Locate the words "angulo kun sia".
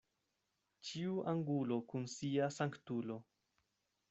1.33-2.49